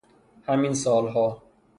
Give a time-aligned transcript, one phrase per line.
[0.47, 1.41] همین سال ها